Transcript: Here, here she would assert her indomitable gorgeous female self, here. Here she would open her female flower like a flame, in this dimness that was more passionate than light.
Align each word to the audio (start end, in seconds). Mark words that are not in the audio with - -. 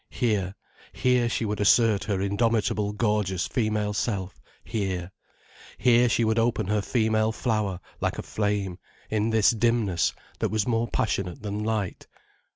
Here, 0.09 0.55
here 0.93 1.29
she 1.29 1.45
would 1.45 1.61
assert 1.61 2.05
her 2.05 2.19
indomitable 2.21 2.91
gorgeous 2.91 3.45
female 3.45 3.93
self, 3.93 4.41
here. 4.63 5.11
Here 5.77 6.09
she 6.09 6.23
would 6.23 6.39
open 6.39 6.65
her 6.69 6.81
female 6.81 7.31
flower 7.31 7.79
like 7.99 8.17
a 8.17 8.23
flame, 8.23 8.79
in 9.11 9.29
this 9.29 9.51
dimness 9.51 10.13
that 10.39 10.49
was 10.49 10.65
more 10.67 10.87
passionate 10.87 11.43
than 11.43 11.63
light. 11.63 12.07